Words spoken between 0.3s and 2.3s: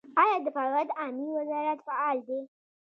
د فواید عامې وزارت فعال